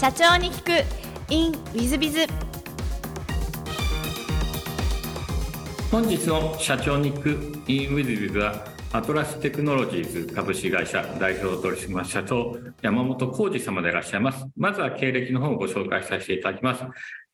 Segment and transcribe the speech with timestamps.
[0.00, 0.70] 社長に聞く。
[1.28, 2.26] In ウィズビズ
[5.90, 7.28] 本日の社長に聞く。
[7.70, 14.44] In ウィズビズはアトラステクノロジーズ株式会社代表取締社長山本浩二様でいらっしゃいます。
[14.56, 16.82] まずは経歴の方をご紹介させていただきます。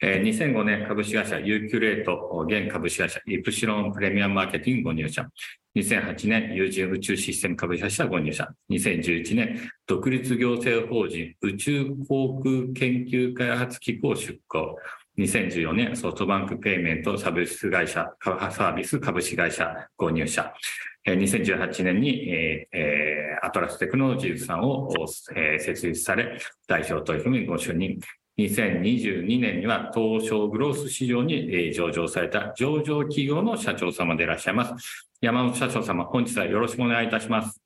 [0.03, 5.27] 2005年株式会社ユーキュレート現株式会社イプシロンプレミアムマーケティングご入社。
[5.75, 8.47] 2008年、有人宇宙システム株式会社ご入社。
[8.71, 14.77] 2011年、独立行政法人宇宙航空研究開発機構出向。
[15.17, 20.53] 2014年、ソフトバンクペイメントサービス会社、サービス株式会社ご入社。
[21.07, 24.89] 2018年に、えー、アトラステクノロジーズさんを、
[25.35, 27.99] えー、設立され、代表取締ご就任。
[28.39, 35.09] 2022年には東証グロース市場に上場された上場企業の社長様でいらっしゃいます。
[35.23, 37.63] 山本社長様、本日はよろしくお願いいたします。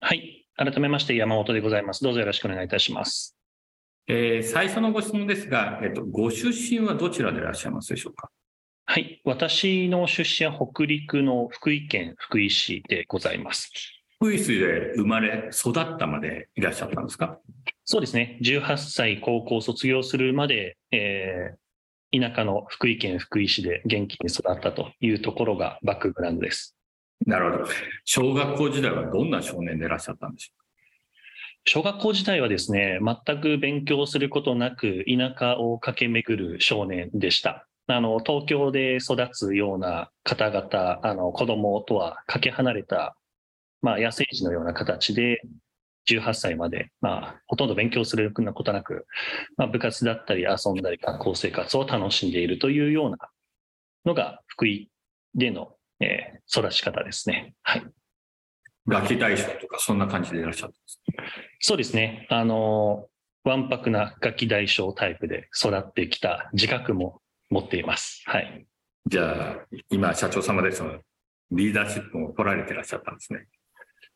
[0.00, 0.46] はい。
[0.56, 2.02] 改めまして山本でございます。
[2.02, 3.36] どうぞよろしくお願いいたします。
[4.08, 8.30] えー、最初のご質問ですが、えっと、ご出身はどちらでいらっしゃいますでしょうか？
[8.86, 9.22] はい。
[9.24, 13.72] 私の出身は北陸の福井県福井市でございます。
[14.18, 17.38] 福井市で生まれ、育ったまでいらっしゃったんですか？
[17.84, 18.38] そうですね。
[18.42, 26.76] 18歳高校卒業するまで、えー、田舎の福井県福井市で元気に育ったというところがバックグラウンドです。
[27.26, 27.64] なるほど。
[28.04, 30.64] 小学校時代はどんな少年でいらっしゃったんでしょうか？
[31.64, 37.66] 小学校時代はですね、全く勉強することなく田舎を駆け巡る少年でした。
[37.86, 43.16] あの、東京で育つような方々、あの、子供とはかけ離れた、
[43.82, 45.42] まあ、野生児のような形で、
[46.08, 49.06] 18歳まで、まあ、ほとんど勉強することなく、
[49.56, 53.16] まあ、部活だったり遊んだり学校生活を楽しんでいるというような
[54.04, 54.90] のが福井
[55.34, 57.54] での、えー、育ち方ですね。
[57.62, 57.86] はい。
[58.86, 61.00] ガキ大将とかそんな感じでいらっしゃったんです
[61.60, 62.26] そうですね。
[62.28, 63.06] あの、
[63.44, 68.22] わんぱくなガキ大将タイプで育ってきた自覚も持っています。
[68.26, 68.66] はい。
[69.06, 69.56] じゃあ、
[69.90, 70.98] 今、社長様でその
[71.50, 73.46] リーダーシップを取られていらっしゃったんですね。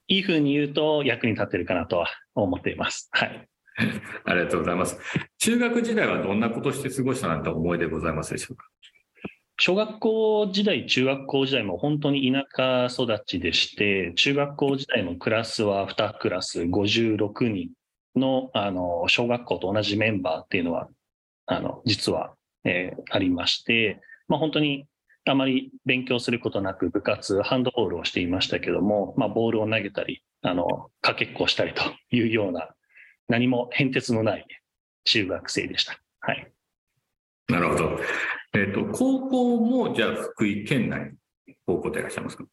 [0.09, 3.09] いいふうに言うと役に立ってるかなとは思っています。
[3.13, 3.49] はい。
[4.25, 4.99] ありがとうございます。
[5.39, 8.65] 中学時代はどんなことして過ごしたなんて思いでございますでしょうか？
[9.61, 12.47] 小学校時代、中学校時代も本当に田
[12.89, 17.71] 舎育ちでして、中学校時代のクラスは2クラス56人
[18.15, 20.89] のあの小学校と同じメンバーっていうのは、
[21.47, 22.35] あの実は、
[22.69, 24.87] えー、ありまして、まあ、本当に
[25.25, 32.69] あまり勉強することなく部活、ハンドボールをしていましたけども、まあ、ボールを投げたり、あの、かけっこしたりというような、
[33.29, 34.47] 何も変哲のない
[35.05, 35.99] 中学生でした。
[36.21, 36.53] はい。
[37.49, 37.99] なるほど。
[38.55, 41.13] えっ、ー、と、高校もじゃあ福井県内、
[41.67, 42.45] 高校でいらっしゃいますか？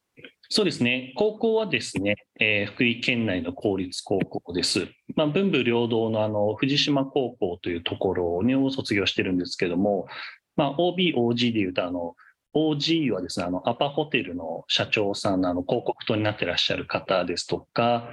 [0.49, 1.13] そうですね。
[1.15, 4.87] 高校はですね、えー、福井県内の公立高校です。
[5.15, 10.07] まあ、文武両道のあの、藤島高校というところを卒業してるんですけども、
[10.55, 12.15] まあ、OB、OG でいうと、あの、
[12.55, 18.11] OG はですね、あの、アパホテルの社長さんの、あの、広告塔になってらっしゃる方ですとか、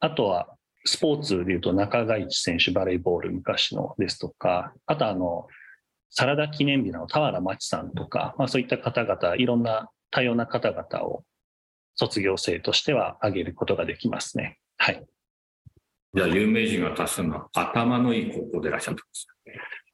[0.00, 0.48] あとは、
[0.86, 5.46] スポーツでいうと中川一選手、バレーボール昔のですとか、あとあの、
[6.10, 11.24] サラダ記念日の田原町さんとか、まあそういった方々、いろんな多様な方々を
[11.96, 14.58] 卒業生としては挙げることができますね。
[14.76, 15.04] はい。
[16.14, 19.26] じゃあ、有名人が多数の頭のいい高校でいらっしゃるんです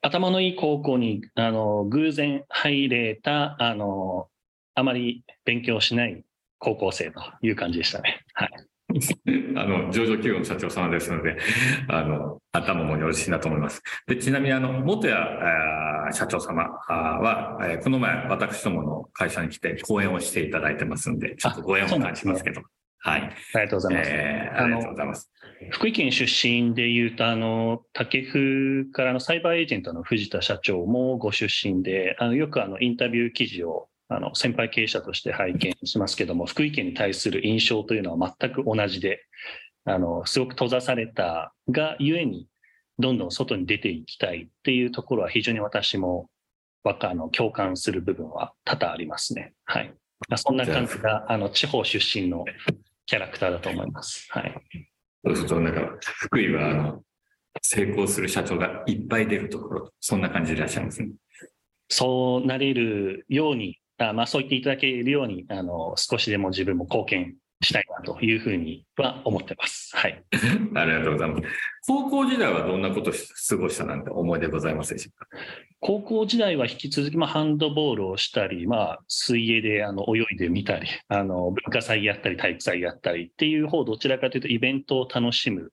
[0.03, 4.29] 頭のいい高校に、あの、偶然入れた、あの、
[4.75, 6.25] あまり勉強しない
[6.59, 8.23] 高校生という感じでしたね。
[8.35, 8.51] はい。
[9.57, 11.37] あの、上場企業の社長様ですので、
[11.89, 13.83] あの、頭もよろしいなと思います。
[14.07, 15.17] で、ちなみに、あの、元谷
[16.13, 22.63] 社長様は、えこの前、私どもの会社に来て講演をしていただいてますんで、ちょっとご縁を感じますけど。
[23.03, 23.23] はい。
[23.23, 24.11] ありがとうございます。
[24.13, 25.31] えー、ありがとうございます。
[25.71, 39.25] 福井県出身でいうと、あの、竹風からのサイバーエージェントの藤田社長もご出身で、あの、よくあの、インタビュー記事を、あの、先輩経営者として拝見しますけども、福井県に対する印象というのは全く同じで、
[39.85, 42.49] あの、すごく閉ざされたがゆえに、
[42.99, 46.29] どんどん外に出ていきたいっていうところは非常に私も、
[46.83, 49.55] あの、共感する部分は多々ありますね。
[49.65, 49.95] はい。
[50.37, 52.45] そんな感じが、あの、地方出身の
[53.07, 54.27] キャラクターだと思います。
[54.31, 54.55] はい。
[55.25, 57.03] そうすると、なんか、福井は、あの、
[57.63, 61.11] 成功する社長がいっぱい出るところ、そんな感じでいらっしゃいますね。
[61.89, 69.95] そうなれるように、あまあ、そう言っていただけるように、あの、少しでも自分も貢献したいなというふうには思ってます。
[69.95, 70.25] はい。
[70.75, 71.43] ありがとうございます。
[71.87, 73.13] 高校時代はどんなことを
[73.49, 75.27] 過ごしたなんて思い出ございますでしょうか？
[75.81, 85.73] 高校時代は引き続き、まあ、ハンドボールをしたり、まあ、水泳であの泳いでみたり、あの、文化祭やったり、体育祭やったりっていう方、どちらかというとイベントを楽しむ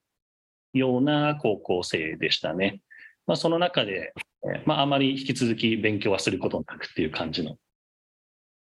[0.74, 2.82] ような高校生でしたね。
[3.26, 4.14] まあ、その中で、
[4.46, 7.58] えーまあ、あまり引き続き勉強はすることなくっていう感じの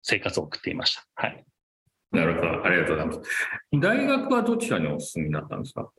[0.02, 1.06] 生活を送っていました。
[1.14, 1.44] はい。
[2.12, 2.64] なるほど。
[2.66, 3.30] ありがとうございます。
[3.80, 5.90] 大学はどちらにお進みになったんですか？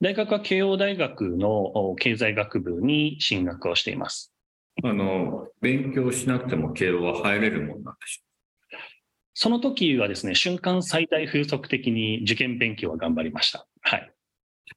[0.00, 4.32] 大学は慶応大学のお経済学部に進学をしています。
[4.82, 8.24] あの、勉強しなくても慶応は入れるもんなんでしょ
[9.36, 13.66] その時はですね、瞬間最大風速的に受験勉強は頑張りました。
[13.80, 14.12] はい。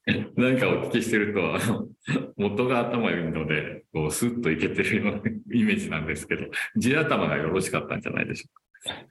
[0.08, 1.88] う 何かお聞きしてると、あの、
[2.38, 5.22] 元が頭良いので、こう、スッといけてるような
[5.54, 6.48] イメージなんですけど、
[6.78, 8.50] 地頭がよろしかったんじゃないでしょ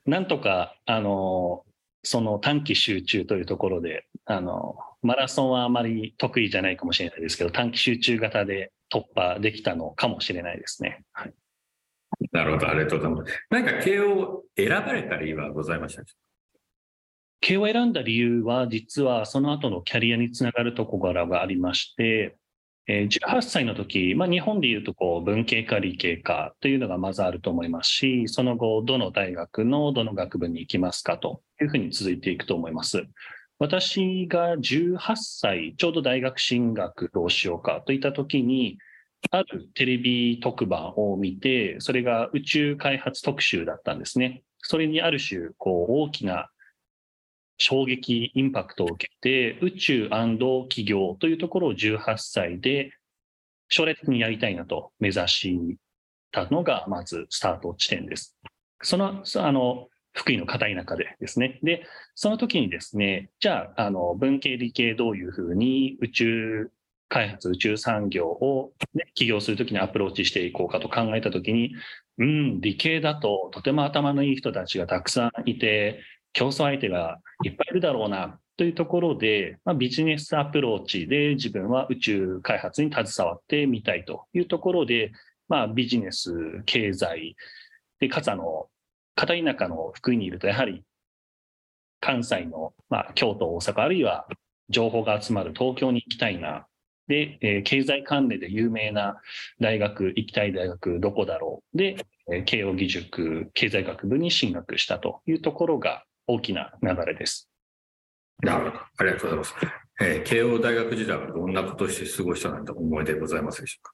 [0.05, 1.65] なんとか、あの、
[2.03, 11.05] その短期集中というところで、あの、マラソンはあまり得意じゃないかもしれないですけど、短期集中型で突破できたのかもしれないですね。
[11.13, 11.35] はい。
[12.33, 12.69] なるほど。
[12.69, 13.47] ありがとうございます。
[13.51, 16.05] 何か慶応選ばれた理由はございました
[17.41, 22.46] 慶応を選んだ理由は、実はその後のキャリアにつながるところがありまして、えー
[22.89, 33.05] 18歳の時、まあ、日本でいうとこう文系か理系かというのがまずあると思いますし、その後、どの大学のどの学部に行きますかというふうに続いていくと思います。
[33.59, 38.79] 私が18歳、ちょうど大学進学どうしようかといった時に、
[39.33, 44.43] あるテレビ特番を見て、それが宇宙開発特集だったんですね。
[44.59, 46.51] それにある種、こう、大きな
[47.59, 52.93] 衝撃、インパクトを受けて、宇宙企業というところを18歳で
[53.69, 55.59] 将来的にやりたいなと目指し
[56.31, 58.37] たのが、まずスタート地点です。
[58.83, 61.59] その、あの、福井の片田舎でですね。
[61.63, 66.71] で、その時にですね、じゃあ、あの、文系理系どういうふうに宇宙
[67.09, 71.75] 開発、宇宙産業を、ね、起業するときにアプローチしていこうかと考えたときに、
[72.19, 76.01] うん、理系だととても頭のいい人たちがたくさんいて、
[76.37, 85.13] 競争相手がいっぱいいるだろうなというところで、まあ、ビジネスアプローチで自分は宇宙開発に携わってみたいというところで、
[85.49, 87.37] まあ、ビジネス、経済、
[88.01, 88.69] で、かつあの、
[89.15, 90.85] 片田舎の福井にいると、やはり
[92.01, 94.27] 関西の、まあ、京都、大阪、あるいは
[94.69, 96.67] 情報が集まる東京に行きたいな。
[97.09, 99.17] で、えー経済関連で有名な
[99.59, 101.79] 大学、行きたい大学どこだろう。
[101.79, 101.97] で、
[102.31, 107.51] えー慶應義塾経済学部に進学したというところが大きな流れです。
[108.43, 108.83] なるほど。
[108.99, 109.55] ありがとうございます。
[110.01, 113.93] えー慶応大学時代はどんなことをして過ごしたなんて思い出ございますでしょうか？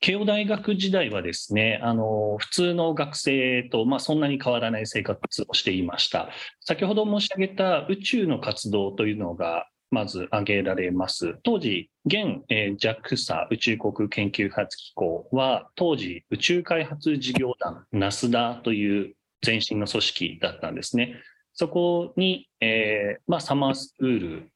[0.00, 6.30] 慶応大学時代はですね、あの、普通の学生と、まあ、そんなに変わらない生活をしていました。
[6.58, 11.38] 先ほど申し上げた宇宙の活動というのが、まず挙げられます。
[11.44, 19.14] 当時、現、えー JAXA 宇宙航空研究開発機構は、当時宇宙開発事業団 NASDA という
[19.46, 21.14] 前身の組織だったんですね。
[21.54, 24.52] そこに、えーまあ、サマースクール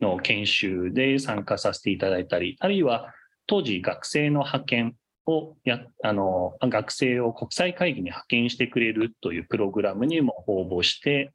[0.00, 3.12] の研修で参加させていただいたり、あるいは
[3.46, 4.94] 当時学生の派遣
[5.26, 11.32] をや、あの、学生を国際会議に派遣してくれるというプログラムにも応募して、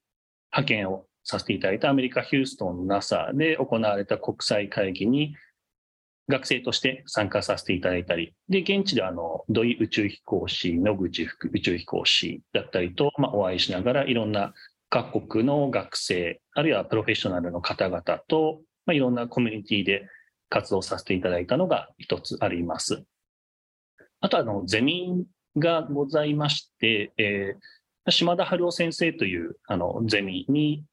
[0.51, 5.35] 派遣をさせていただいたアメリカ・ヒューストンの NASA で行われた国際会議に
[6.29, 14.53] 学生として参加させていただいたり、で、現地であの、土井宇宙飛行士、野口副宇宙飛行士だったりと、まあ、お会いしながらいろんな
[14.89, 20.07] 各国の学生、あるいはプロフェッショナルの方々と、まあ、いろんなコミュニティで
[20.49, 23.03] 活動させていただいたのが一つあります。
[24.21, 25.25] あとあの、ゼミ
[25.57, 27.59] がございまして、えー
[28.09, 30.85] 島田春夫先生というあのゼミに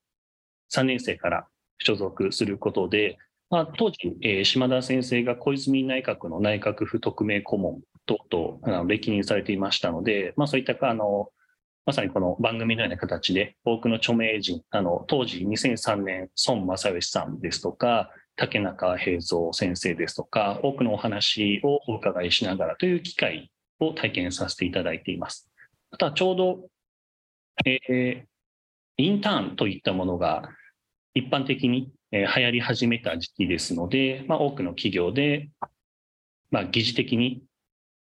[0.72, 1.46] 3年生から
[1.78, 3.18] 所属することで、
[3.50, 11.28] まあ、当時、えー島田先生が小泉内閣の内閣府特命顧問等々あの歴任されていましたので、まあ、そういったあの
[11.86, 23.50] まさにこの番組のような形で多くの著名人、あの当時2003年孫正義さんですとか、竹中平蔵先生ですとか、多くのお話をお伺いしながらという機会
[23.80, 25.50] を体験させていただいています。
[25.90, 26.68] あとはちょうど、
[27.66, 28.34] えー
[28.96, 30.48] インターンといったものが
[31.14, 35.50] 一般的に流行り始めた時期ですので、まあ、多くの企業で、
[36.50, 37.42] まあ、疑似的に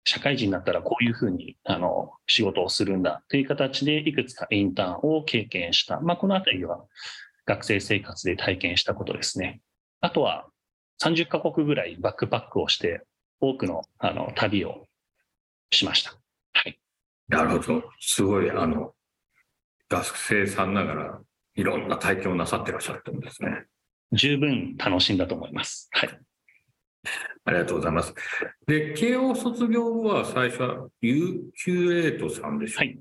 [0.04, 6.00] 社会人になったらこういうふうにあの仕事をするんだという形でいくつかインターンを経験した。
[6.00, 6.84] まあ、このあたりは
[7.46, 9.60] 学生生活で体験したことですね。
[10.00, 10.46] あとは
[11.02, 13.02] 30カ国ぐらいバックパックをして
[13.40, 14.86] 多くのあの旅を
[15.70, 16.14] しました。
[16.52, 16.78] はい。
[17.28, 17.82] なるほど。
[18.00, 18.94] すごい、あの、
[19.88, 21.20] 学生さんながら、
[21.54, 23.64] いろんな体験をなさってらっしゃるんですね。
[24.12, 25.88] 十分楽しんだと思います。
[25.92, 26.20] はい。
[27.44, 28.14] ありがとうございます。
[28.66, 32.98] で、慶応卒業後は最初は UQ8 さんでしょはい。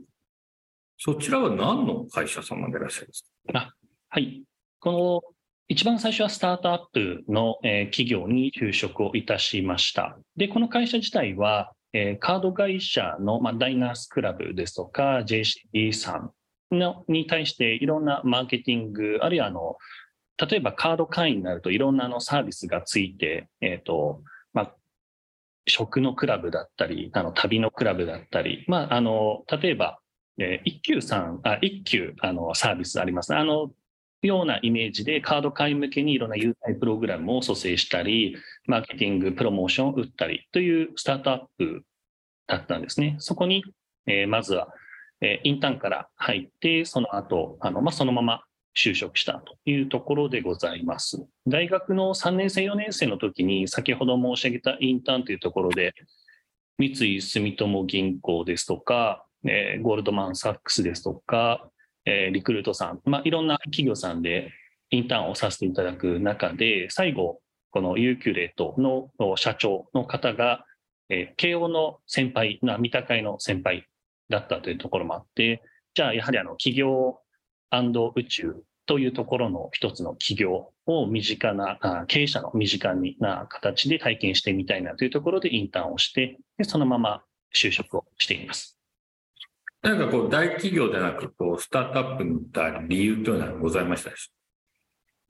[0.98, 3.76] そちらは何の会社様でいらっしゃいますか？
[4.10, 4.44] はい。
[4.80, 5.22] この
[5.68, 10.18] 一番最初はスタートアップの、えー企業に就職をいたしました。
[10.36, 16.32] で、この会社自体は、えーカード会社の、まあ、ダイナースクラブですとか、JCB さん
[16.76, 19.78] のに対していろんなマーケティング、あるいはあの、
[20.50, 24.22] 例えばカード会員になるといろんなあのサービスがついて、えっ、と、
[24.54, 24.76] まあ、
[25.68, 30.00] 食のクラブだったり、あの、旅のクラブだったり、まあ、あの、例えば、
[30.40, 33.36] えー一休さん、あ、一休、あの、サービスあります。
[33.36, 33.72] あの、
[34.24, 41.84] ようなイメージでカード会員向けにいろんな優待プログラムを蘇生したり、マーケティング、プロモーションを打ったりというスタートアップ
[42.48, 43.16] だったんですね。
[43.20, 43.64] そこに、
[44.08, 44.70] えーまずは、
[45.22, 48.44] えーインターンから入って、その後、あの、まあ、そのまま
[48.74, 51.26] 就職したというところでございます。
[51.48, 55.94] 大学の3年生、4年生の時に、先ほど申し上げたインターンというところで、
[56.78, 61.70] 三井住友銀行ですとか、えーゴールドマン・サックスですとか、
[62.06, 64.52] えーリクルートさん、まあ、いろんな企業さんで
[64.90, 67.40] インターンをさせていただく中で、最後、
[67.72, 70.66] このユーキュレートの社長の方が、
[71.10, 73.86] えー慶応の先輩、三鷹会の先輩
[74.30, 75.62] だったというところもあって、
[75.94, 77.21] じゃあやはりあの企業
[77.72, 87.24] 宇宙というところの一つの企業を身近な、あ経営者の身近な形で体験してみたいなというところでインターンをして、でそのまま
[87.56, 88.78] 就職をしています。
[89.82, 94.12] なんかこう、大企業でなく、こう、スタートアップに行った理由というのはございました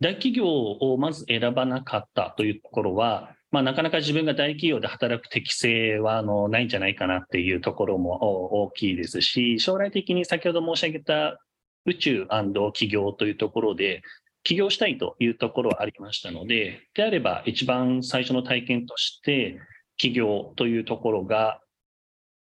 [0.02, 11.40] 大企業をまず選ばなかったというところは、まあ、なかなか自分が大企業で働く適性はあのないんじゃないかなっていうところもお大きいですし、将来的に先ほど申し上げた
[11.86, 14.02] 宇宙企業というところで、
[14.44, 19.60] 起業したいというところはありましたので、であれば一番最初の体験として、
[19.98, 21.62] 起業というところが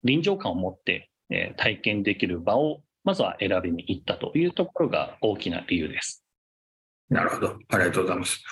[0.04, 1.10] 臨場感を持って
[1.56, 6.26] 体験できる場をまずは選びに行ったというところが大きな理由です。
[7.10, 7.58] なるほど。
[7.70, 8.44] ありがとうございます。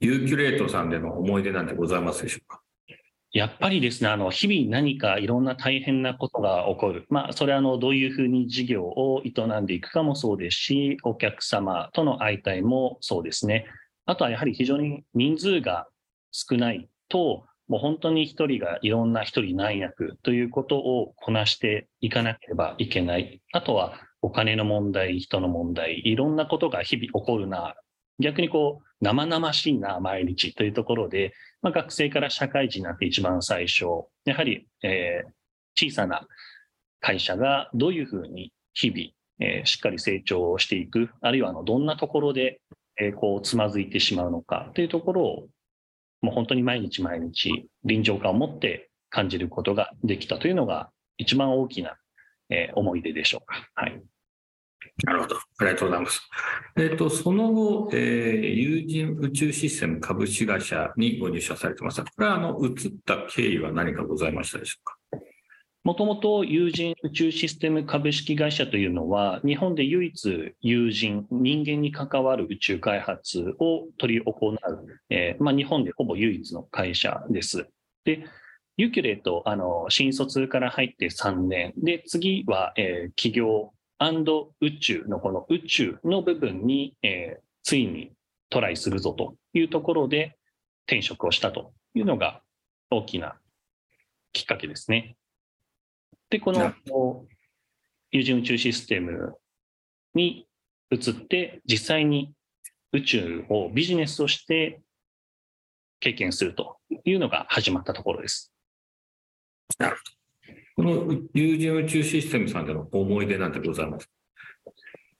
[0.00, 2.60] ユーキュレートさんでの思い出なんてございますでしょうか？
[3.38, 7.06] やっぱりですね、あの、日々何かいろんな大変なことが起こる。
[7.08, 13.66] まあ、それはあの、どういうふうに事業を営んでいくかもそうですし、お客様との相対もそうですね。
[14.06, 15.86] あとはやはり非常に人数が
[16.32, 23.40] 少ないと、もう本当に一人がいろんな一人何役ということをこなしていかなければいけない。
[23.52, 27.76] あとはお金の問題、人の問題、いろんなことが日々起こるな。
[28.18, 33.84] 逆にこう、生々しいな、毎日というところで、まあ、学生から社会人になって一番最初、
[34.24, 35.30] やはり、えー
[35.80, 36.26] 小さな
[36.98, 39.00] 会社がどういうふうに日々、
[39.38, 42.60] えーしっかり成長していく、あるいはあのどんなところで、
[43.00, 45.48] えーこうつまずいてしまうのかというところを、
[46.20, 51.96] もう本当に毎日毎日臨場感を持って感じることができたというのが一番大きな、
[52.50, 53.68] えー思い出でしょうか。
[53.74, 54.02] はい。
[55.04, 55.36] なるほど。
[55.36, 56.28] ありがとうございます。
[56.76, 62.02] えっ、と、その後、えー、有人宇宙システム株式会社にご入社されてます。
[62.02, 64.98] これは、あの、移った経緯は何かございましたでしょうか？
[65.84, 74.58] もともと有人宇宙システム株式会社というのは、日本で唯一有人、人間に関わる宇宙開発を取り行う、
[75.08, 77.68] えーまあ、日本でほぼ唯一の会社です。
[78.04, 78.24] で、
[78.76, 81.72] ユキュレート、あの、新卒から入って3年。
[81.78, 83.72] で、次は、えー企業
[84.60, 88.12] 宇宙のこの宇宙の部分に、えーついに
[88.48, 90.38] トライするぞというところで
[90.86, 92.40] 転職をしたというのが
[92.90, 93.36] 大きな
[94.32, 95.16] きっかけですね。
[96.30, 97.26] で、こなの
[98.10, 99.36] 有人宇宙システム
[100.14, 100.46] に
[100.90, 102.32] 移って、実際に
[102.92, 104.80] 宇宙をビジネスとして
[106.00, 108.50] 経験するというのが始まったところです。
[110.78, 114.12] この有人宇宙システムさんでの思い出なんてございますか？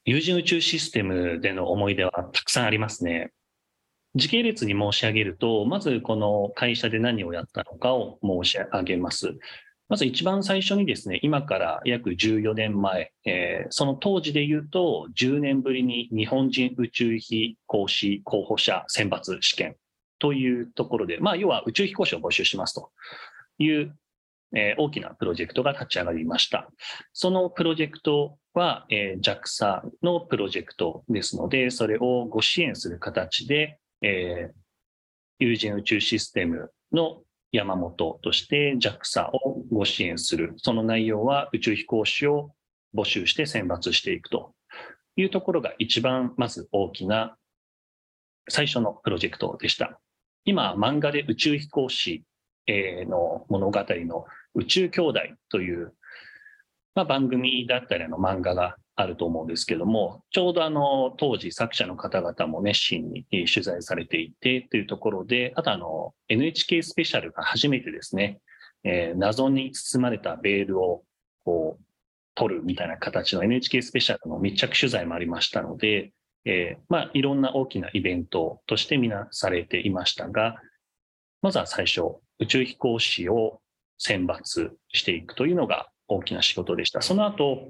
[0.05, 3.31] 有人宇宙システムでの思い出はたくさんありますね。
[4.15, 9.37] 時系列に申し上げると、まずこの会社で何をやったのかを申し上げます。
[9.89, 19.75] まず一番最初にですね、今から約14年前、えーその当時で言うと、10年ぶりに日本人宇宙飛行士候補者選抜試験
[20.19, 22.91] というところで、まあ、要は宇宙飛行士を募集しますと
[23.57, 23.93] いう、
[24.55, 26.69] え大きなプロジェクトが立ち上がりました。
[27.13, 34.51] そのプロジェクトは、えー JAXA のプロジェクトですので、それをご支援する形で、え
[35.39, 40.53] 有人宇宙システムの山本として JAXA をご支援する。
[40.57, 42.51] その内容は宇宙飛行士を
[42.95, 44.53] 募集して選抜していくと
[45.15, 47.37] いうところが一番まず大きな
[48.49, 49.99] 最初のプロジェクトでした。
[50.45, 52.23] 今、漫画で宇宙飛行士
[53.07, 55.93] の物語の宇宙兄弟という、
[56.95, 68.39] まあ、番組だったりの漫画があると思うんですけども、ちょうどあの、当時作者の方々も熱心に取材されていてというところで、あとあの、NHK スペシャルが初めてですね、
[68.83, 71.03] えー、謎に包まれたベールを
[71.45, 71.83] こう、
[72.35, 76.11] 取るみたいな形の NHK スペシャルの密着取材もありましたので、
[76.45, 80.55] えー、まあ、いろんな大きなイベントとしてみなされていましたが、
[81.41, 83.61] まずは最初、宇宙飛行士を
[83.97, 87.01] 選抜していくというのが大きな仕事でした。
[87.01, 87.69] その後、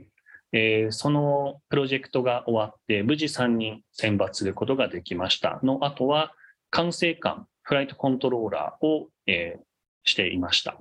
[0.52, 6.34] えー、そのプロジェクトが終わって、無事3人選抜することができましたの後は、
[6.72, 10.78] 管制官、フライトコントローラーを、えー、していました。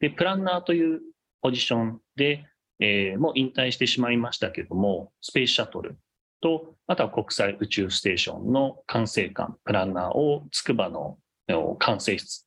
[0.00, 1.00] で、プランナーという
[1.40, 2.46] ポジションで、
[2.80, 5.96] えー、もう引退してしまいましたけども、スペースシャトル
[6.42, 11.18] と、あとは国際宇宙ステーションの管制官、プランナーを筑波の
[11.78, 12.45] 管制室、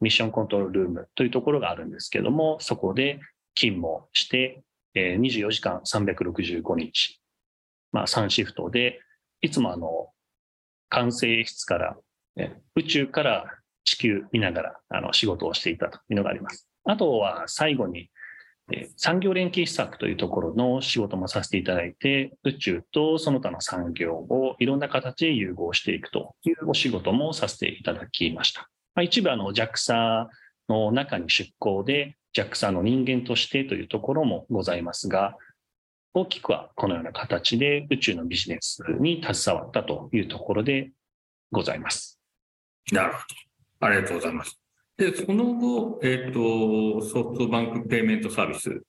[0.00, 3.20] ミッションコントロールルームというところがあるんですけども、そこで
[3.54, 4.62] 勤務をして、
[4.94, 7.20] 24時間365日、
[7.92, 9.00] まあ3シフトで、
[9.42, 10.10] いつもあの、
[10.88, 11.96] 管制室から、
[12.74, 13.44] 宇宙から
[13.84, 16.68] 地球見ながらあの仕事をしていたというのがあります。
[16.84, 18.10] あとは最後に
[18.96, 28.68] 産業連携施策というところの仕事もさせていただいて、宇宙とその他の産業をいろんな形で融合していくというお仕事もさせていただきました。
[28.96, 30.26] まあ、一部あの JAXA
[30.68, 35.36] の中に出向で JAXA の人間としてというところもございますが、
[36.14, 40.90] 大きくはこのような形で宇宙のビジネスに携わったというところで
[41.52, 42.18] ございます。
[42.90, 43.18] なるほ
[43.80, 43.86] ど。
[43.86, 44.58] ありがとうございます。
[44.96, 48.82] で、その後、えっ、ー、と、ソフトバンクペイメントサービス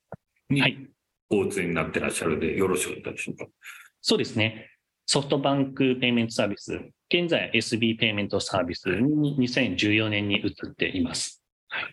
[0.50, 0.88] に
[1.30, 3.46] お移りになってらっしゃるで、よろしかったでしょうか？
[4.02, 4.72] そうですね。
[5.10, 6.74] ソフトバンクペイメントサービス、
[7.10, 11.42] 現在 SB ペイメントサービスに2014年に移っています。
[11.70, 11.84] はい、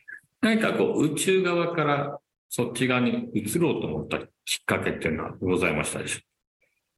[0.40, 2.18] 何かこう、宇宙側から
[2.48, 4.26] そっち側に移ろうと思ったきっ
[4.66, 6.22] かけっていうのはございましたでしょう？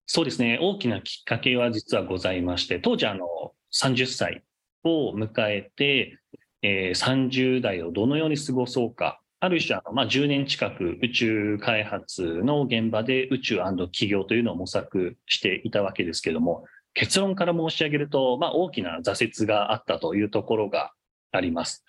[0.06, 0.58] そうですね。
[0.58, 3.26] 大きなきっかけは実はございまして、当時あの
[3.74, 4.42] 30歳
[4.84, 6.18] を迎えて、
[6.62, 20.92] えー、30代をどのように過ごそうか、ある種あの、まあ、10年近く宇宙開発の現場で宇宙企業というのを模索していたわけですけども、結論から申し上げると、まあ、大きな挫折があったというところが
[21.30, 21.84] あります。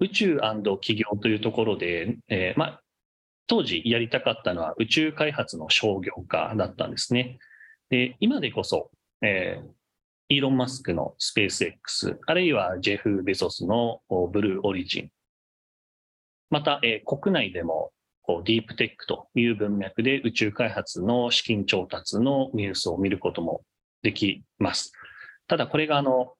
[0.00, 2.80] 宇宙企業というところで、えー、まあ、
[3.46, 7.38] 当時やりたかったのは宇宙開発の商業化だったんですね。
[7.88, 8.90] で今でこそ、
[9.22, 14.00] えー、イーロン・マスクのスペース X、あるいはジェフ・ベソスの
[14.32, 15.10] ブルーオリジン、
[16.50, 17.92] また、えー、国内でも
[18.44, 23.62] ディープテックという文脈で宇宙開発の資金調達のニュースを見ることも
[24.02, 24.92] できます。
[25.46, 26.32] ただこれがあの、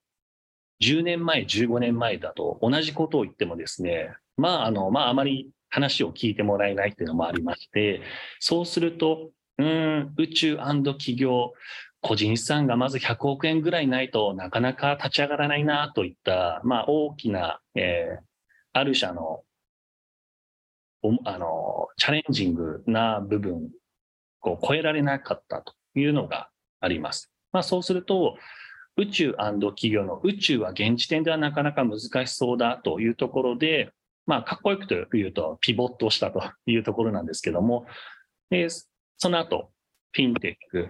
[0.83, 8.03] 10年前、15年前だと同じことを言ってもですね、まああの、まああまり話を聞いてもらえないっていうのもありまして、
[8.41, 11.53] そうすると、うん、宇宙企業、
[12.03, 18.25] 個人資産がまず100億円ぐらいないとなかなか立ち上がらないなといった、まあ、大きな、えー、
[18.75, 19.43] ある種の
[21.25, 23.71] あのチャレンジングな部分
[24.43, 26.49] を超えられなかったというのが
[26.81, 27.33] あります。
[27.53, 28.37] まあ、そうすると
[28.97, 33.91] 宇宙企業の宇宙は現時点ではなかなか難しそうだというところで、
[34.27, 37.87] まあ、かっこよくと言うとピボットしたというところなんですけども、
[38.51, 38.69] で
[39.19, 39.71] その後、
[40.13, 40.89] フィンテック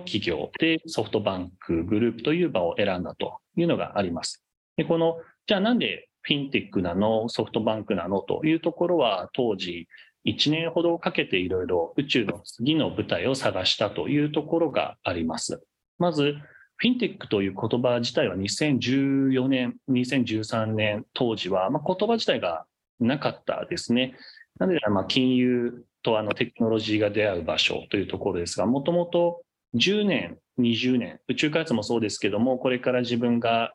[0.00, 4.42] 企業でソフトバンクグループという場を選んだというのがあります。
[4.78, 9.88] でこのじゃあなんでフィンテックなの、ソフトバンクなのというところは当時
[10.24, 15.62] 1年ほどかけていろいろ宇宙の次の舞台を探したというところがあります。
[15.98, 16.36] まず、
[16.76, 22.66] フィンテックという言葉自体は2014年、2013年当時は、まあ、言葉自体が
[22.98, 24.16] なかったですね。
[24.58, 29.42] なので、まあ、金融とあのテクノロジーが出会う場所というところですが、もともと
[29.74, 33.72] 10年、20年、宇宙開発もそうですけども、これから自分が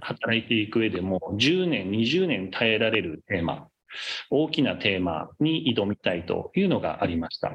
[0.00, 3.68] 働いていく上でも、10年、20年耐えられるテーマ、
[4.30, 7.50] 大きなテーマに挑みたいというのがありました。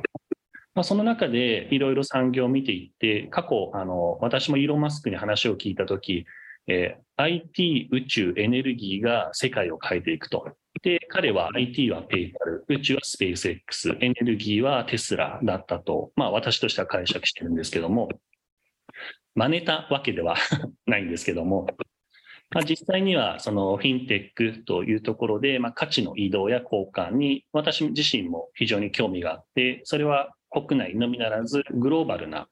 [0.74, 6.26] まあ、その中でいろいろ産業を見ていって、過去、あの、私もイーロン・マスクに話を聞いたとき、
[6.68, 10.50] えー、IT、宇宙、エネルギーが世界を変えていくと。
[10.82, 18.10] で、彼は IT はペイパル、宇宙はスペース X、エネルギーはテスラだったと、まあ私としては解釈してるんですけども、
[19.36, 20.36] 真似たわけでは
[20.86, 21.68] ないんですけども、
[22.52, 32.48] まあ、実際にはそのフィンテックというところで、まあ、価値の移動や交換に私自身も非常に興味があって、それは国内のみならずグローバルな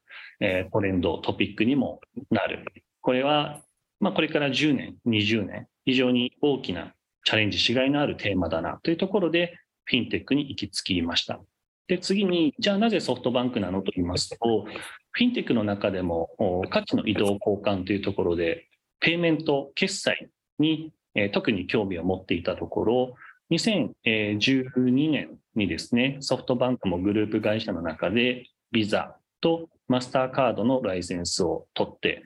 [0.72, 2.02] トレンド、トピックにも
[2.32, 2.66] なる。
[3.02, 3.62] これは
[4.04, 11.40] ま、これから10年、20年、非常に大きなチャレンジしがいのあるテーマだなというところで、フィンテックに行き着きました。
[11.88, 14.66] で、次に、じゃあなぜソフトバンクなのと言いますと、
[15.12, 16.32] フィンテックの中でも
[16.70, 18.68] 価値の移動交換というところで、
[19.04, 20.94] ペイメント、決済に
[21.34, 23.16] 特に興味を持っていたところ、
[23.52, 32.24] 2012年にですね、ソフトバンクもグループ会社の中で、ビザとマスターカードのライセンスを取って、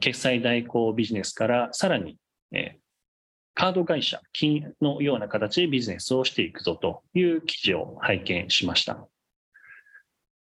[0.00, 2.18] 決済代行ビジネスからさらに
[3.54, 9.06] カード会社、金のような形でビジネスをしていくぞという記事を拝見しました。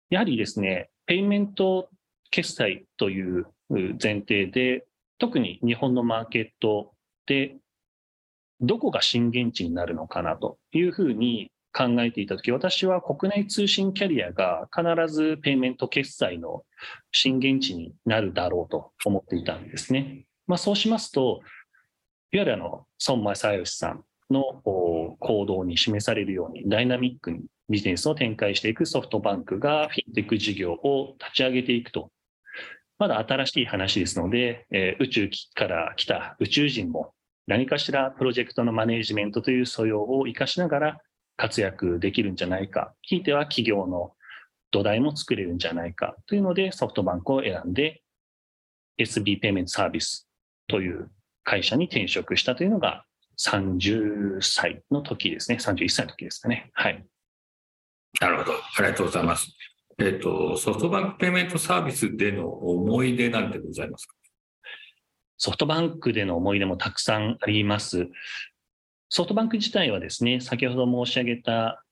[0.10, 1.90] やはりですね、ペイメント
[2.32, 4.87] 決済という前提で、
[5.20, 6.94] 特に日本のマーケット
[7.26, 7.58] で
[8.62, 16.64] どこが震源地になるのかなというふうに考えていたとき、私は国内通信キャリアが必ずペイメント決済の
[17.12, 20.26] 震源地になるだろうと思っていたんですね。
[20.48, 21.42] まあ、そうしますと、
[22.32, 32.12] いわゆるあの孫正義さんの行動に示されるようにダイナミックにビジネスを展開していくソフトバンクがフィンテック事業を立ち上げていくと。
[33.00, 37.14] まだ新しい話ですので、えー、宇宙から来た宇宙人も
[37.46, 40.98] 何かしらプロジェクトのマネージメントという素養を活かしながら
[41.38, 42.94] 活躍できるんじゃないか。
[43.02, 44.14] ひいては企業の
[44.72, 48.02] 土台も作れるんじゃないかというのでソフトバンクを選んで
[49.00, 50.28] SB ペイメントサービス
[50.68, 51.10] という
[51.44, 53.06] 会社に転職したというのが
[53.40, 55.58] 30歳の時ですね。
[55.58, 56.72] 31歳の時ですかね。
[56.74, 57.06] はい。
[58.20, 58.54] なるほど。
[58.54, 59.56] ありがとうございます。
[60.00, 64.14] えっ、と、ソフトバンクペイメントサービスでの思い出なんてございますか？
[65.38, 68.08] ソフトバンクでの思い出もたくさんあります。
[69.10, 71.84] ソフトバンク自体はですね、先ほど申し上げた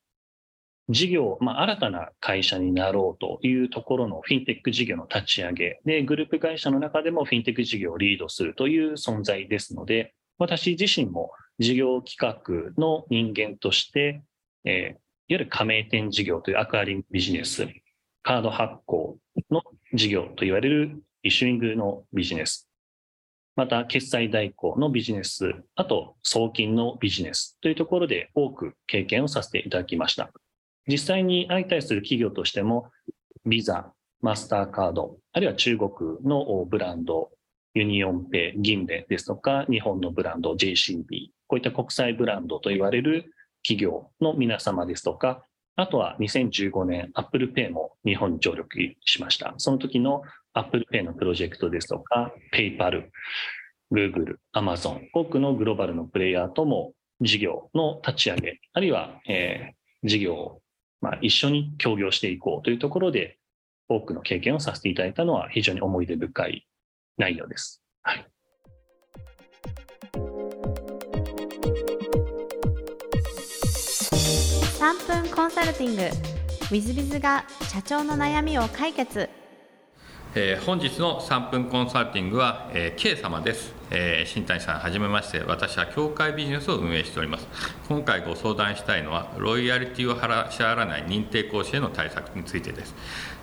[0.90, 14.22] 事業、まあ、新たな会社になろうというところのフィンテック事業の立ち上げで、グループ会社の中でもフィンテック事業をリードするという存在ですので、私自身も事業企画の人間として、
[14.64, 17.68] えー、いわゆる加盟店事業というアクアリングビジネス、
[18.26, 19.20] カード発行
[19.52, 19.62] の
[19.94, 22.68] 事業と言われるイシュイングのビジネス、
[23.56, 30.32] また決済代行のビジネス、あと送金のビジネスというところで多く経験をさせていただきました。
[30.88, 32.90] 実際に相対する企業としても、
[33.46, 35.92] ビザ、マスターカード、あるいは中国
[36.24, 37.30] のブランド、
[37.76, 49.54] ユニオンペイ、銀聯ですとか、日本のブランド JCB、こういった国際ブランドと言われる企業の皆様ですとか、あとは2015年、アップルペイも日本に上陸しました。
[49.58, 50.22] その時の
[50.54, 53.12] アップルペイのプロジェクトですとか、ペイパル、
[53.92, 60.62] Google、Amazon、多くのグローバルのプレイヤーとも事業の立ち上げ、あるいは、えー、事業を
[61.06, 63.38] まあ、一緒に協業していこうというところで、
[63.88, 66.68] 多くの経験をさせていただいたのは非常に思い出深い
[67.18, 67.85] 内容です。
[75.46, 76.02] コンサルティング。
[76.02, 76.10] w
[76.72, 79.30] i z b i z が社長の悩みを解決。
[80.38, 87.48] えー、本日の3分コンサルティングは、えー、K 様です、えー、新谷さんはじめまして私は協会ビジネスを運営しております。
[87.88, 92.94] 今回ご相談したいのはロイヤリティを払支払わない認定講師への対策についてです。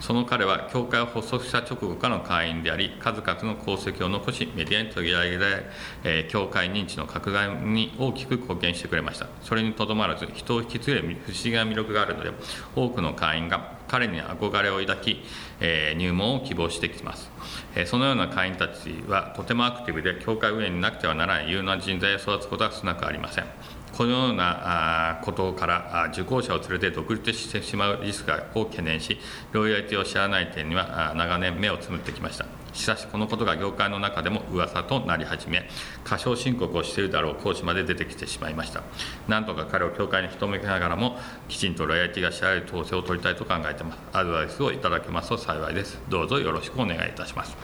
[0.01, 5.67] その彼は協会を発足した直後からの会員であり数々の功績を残しメディアに取り上げられ、
[6.05, 9.29] えー、協会認知の拡大に大きく貢献してくれました。
[9.41, 12.33] それにとどまらず人を引き継ぐ不思議な魅力があるので
[12.77, 15.23] 多くの会員が彼に憧れを抱き、
[15.61, 17.31] えー、入門を希望してきます、
[17.75, 23.82] えー、そのような会員たちはとてもアクティブで教会運営になくてはならない有能な人材を育つことは少なくありません。
[23.93, 29.19] このようなことから受講者を連れて独立してしまうリスクを懸念し
[29.53, 32.47] ロイヤリティを知らない点には長年目をつむってきました。
[32.73, 35.69] しかしこのことが業界の中でも噂となり始め
[36.05, 38.83] 過少申告をしているだろう講師まで出てきてしまいました。
[39.29, 43.99] なんとか彼を教会に人めながらもきちんとロイヤリティが知られる統制を取りたいと考えています。
[44.15, 46.01] アドバイスをいただけますと幸いです。
[46.09, 47.55] どうぞよろしくお願いいたします。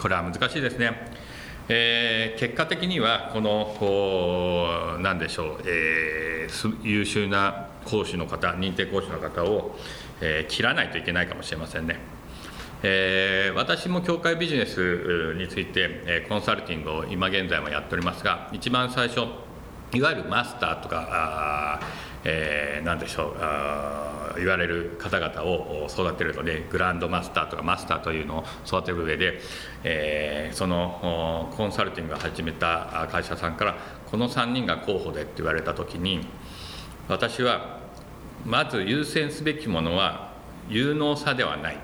[0.00, 1.17] これは難しいですね。
[1.68, 9.76] えー、結果的にはこのこう何でしょう、えー、優秀な講師の方認定講師の方を、
[10.20, 11.98] えー、切らないといけないかもしれませんね。
[12.82, 19.22] えー、私も協会ビジネスについて、え、コンサルティングを今現在もやっておりますが一番最初
[19.92, 21.80] いわゆるマスターとかあ、
[22.24, 29.40] えー、何でしょうあ言われる方々を育てるのでグランドマスターとかマスターというのを育てる上で、
[29.84, 33.76] えー、そのコンサルティングを始めた会社さんから
[34.10, 36.26] この3人が候補でって言われた時に
[37.08, 37.80] 私は
[38.44, 40.32] まず優先すべきものは
[40.68, 41.78] 有能さではない。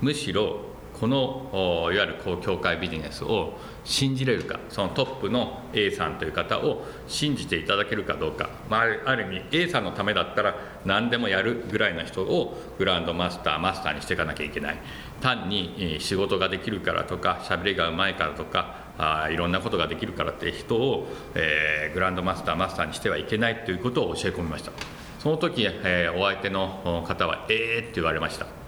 [0.00, 3.54] むしろこのいわゆる公共会ビジネスを
[3.84, 10.54] 信じれるかそのトップの A さんという方を信じていただけるかどうか、まあ、ある意味 A さんのためだったら
[10.84, 14.78] 何でもやるぐらいの人をグランドマスターマスターにしていかなきゃいけない。
[15.20, 24.72] 単に仕事ができるからとか喋りがうまいからとかあいろんなことができるからって人を、えー、グランドマスターマスターにしてはいけないということを教え込みました。
[25.18, 28.63] その時、えー、お相手の方は「ええー」って言われました。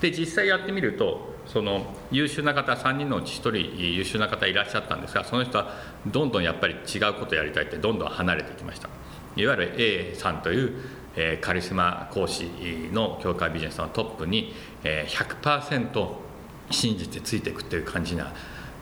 [0.00, 5.74] で実際やってみるとその優秀な方3人のうち1人優秀な方いらっしゃったんですがその人は
[6.06, 8.88] どんどんやっぱり違うことをやりたいってどんどん離れていきました。
[9.36, 10.72] いわゆる A さんという、
[11.16, 12.44] え、カリスマ講師
[12.92, 16.08] の教会ビジネスのトップに、え、100%
[16.70, 18.32] 信じてついていくっていう感じには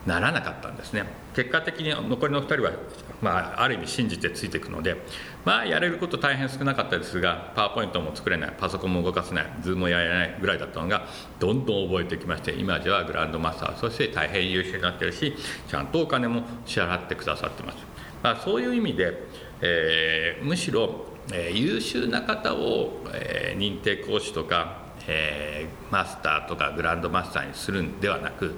[0.06, 1.04] ならなかったんですね。
[1.34, 2.72] 結果的に残りの2人は、
[3.20, 4.96] まあ、ある意味信じてついていくので、
[5.44, 11.06] まあ、やれること大変少なかったですがパワーポイントも作れないパソコンも動かせないズームもやれないぐらいだったのが
[11.38, 15.34] どんどん覚えてきまして今ではグランドマスターそして大変優秀になってるし
[15.68, 17.78] ちゃんとお金も支払ってくださってます、
[18.22, 19.22] まあ、そういう意味で、
[19.62, 28.56] えー、むしろ、えー、優秀な方を、えー、認定講師とか、えマスターとかグランドマスターにするんではなく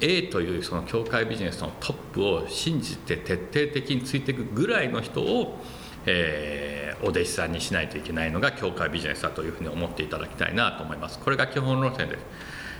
[0.00, 5.58] A というその教会ビジネスのトップを信じて徹底的についていくぐらいの人を、
[6.06, 11.18] えー、お弟子さんにしないといけないのが教会ビジネスだというふうに思っていただきたいなと思います。
[11.18, 12.24] これが基本路線です、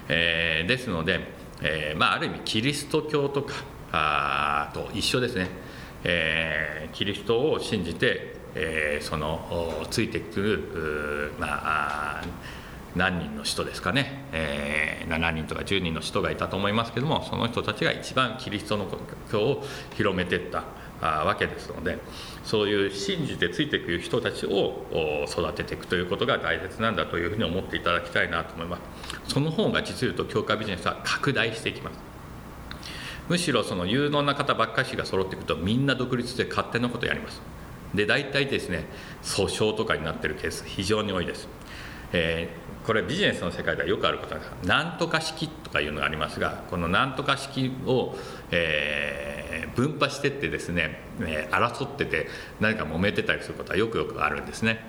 [0.09, 1.21] えー、ですので、
[1.63, 3.55] えー、まあ、ある意味キリスト教とか
[3.91, 5.49] あと一緒ですね、
[6.05, 11.47] えキリストを信じて、えそのついてくるま
[12.21, 12.23] あ
[12.97, 18.87] 何人の人ですかね、えー、7人とか10人の人がいたと思いますけどもその人たちが一番キリストの
[19.31, 20.65] 教を広めていった
[21.01, 21.99] わけですので
[22.45, 28.79] そういう信じてついていく人たちを育てていくということが大切なんだというふうに思っていただきたいなと思いま
[29.27, 29.33] す。
[29.35, 31.99] その方が実を言うと教会ビジネスは拡大していきます。
[33.29, 37.41] むしろその有能な方ばっかりが揃っていくとみんな独立で勝手なことをやります。
[37.95, 38.85] で大体ですね
[39.23, 41.49] 訴訟とかになってるケース非常に多いです、
[42.13, 48.17] えーこれビジネスの世界ではよくあることなんですなんとか式とかいうのがありますがこのなんとか式を、
[48.51, 52.29] えー、分派してってですね、えー、争ってて
[52.61, 54.81] 何か揉めてたりすることはよくよくあるんですね、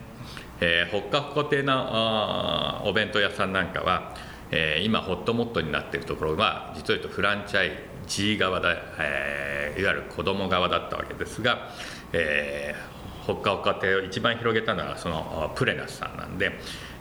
[0.61, 4.15] えー、ほっかほか亭のお弁当屋さんなんかは、
[4.49, 7.71] えー、今ホットモットになっているところは実を言うとフランチャイ
[8.07, 11.67] ジー側だ、えー、いわゆる子供側だったわけですが、
[12.13, 16.53] えー、ほっかほか亭を一番広げたのはそのプレナスさんなんで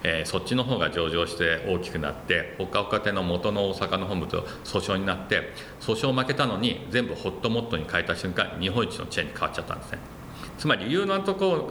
[0.02, 9.98] えー、そっちの方が上場して大きくなってほかほか店の元の大阪の本部と訴訟になって訴訟負けたのに全部ホットモットに変えた瞬間日本一のチェーンに変わっちゃったんですね。
[10.58, 11.68] つまり有能なとこ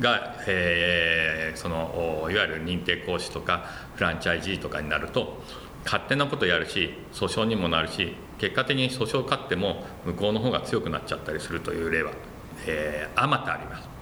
[0.00, 5.40] が、えー、そのいわゆる認定講師とかフランチャイジーとかになると
[5.84, 12.12] 勝手なことやるし訴訟にもなるし結果的に訴訟勝っても向こうの方が強くなっちゃったりするという例は
[13.14, 13.93] あまたあります。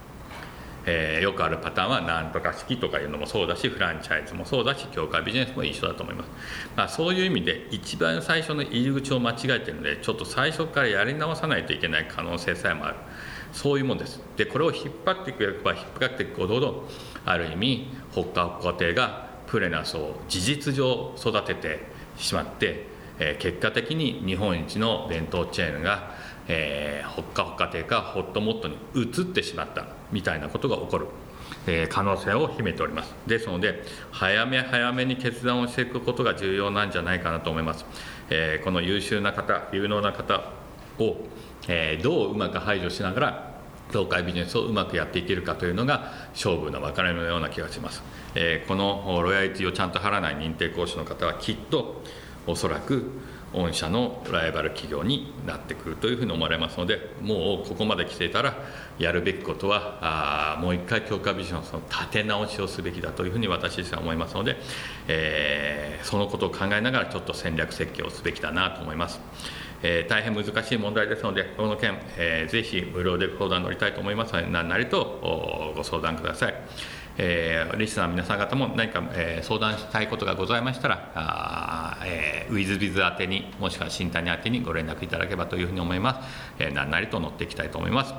[0.85, 6.29] えー、よくあるパターンはなんとか式とかいうのもそうだしフランチャイズもそうだし協会ビジネスも一緒だと思います、
[6.75, 12.95] まあ、そういう意味で一番最初の入り口を間違えてるのでちょっと最初からやり直さないといけない可能性さえもある。
[13.53, 14.19] そういうもんです。
[14.35, 16.89] でこれを引っ張っていくば引っ張っていくほど
[17.23, 21.79] ある意味ほっかほか亭がプレナスを事実上育てて
[22.17, 22.87] しまって、
[23.19, 26.15] えー、結果的に日本一の弁当チェーンが
[26.47, 31.07] えー、ほっかほか亭かホットモットに移ってしまったみたいなことが起こる、
[31.67, 33.13] えー、可能性を秘めております。
[33.27, 37.85] ですので早め早めに決断をしていくことが重要なんじゃないかなと思います、
[38.29, 40.51] えー、この優秀な方有能な方
[40.99, 41.15] を、
[41.67, 43.53] えどううまく排除しながら
[43.91, 48.03] 業界ビジネスをうまくやっていけるかというのが勝負の分かれ目のような気がします、
[48.35, 52.03] えこのロイヤリティをちゃんと払わない認定講師の方はきっと
[52.45, 53.11] おそらく
[53.53, 58.55] 御社のライバル企業になってくるというふうに思われますのでもうここまで来ていたら
[58.99, 64.57] やるべきことはあもう一回強化ビジネスの立て直しをすべきだというふうに私自身は思いますので、
[65.07, 69.21] えー、そのことを考えながらちょっと戦略設計をすべきだなと思います。
[69.85, 76.55] えー、大変難しい問題ですので、この件、えー、ぜひ無料で相談乗りたいと思いますので、何なりとご相談ください。
[77.17, 81.72] えー、リスナーの皆さん方も何か、えー、相談したいことがございましたら、あ
[82.05, 86.29] えー、ウィズビズ宛てに、もしくは新谷宛てにご連絡いただければというふうに思います。
[86.59, 88.13] えー、何なりと乗っていきたいと思います。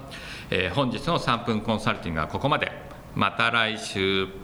[0.51, 2.71] えー、本日の3分コンサルティングはここまで。
[3.15, 4.44] また来週。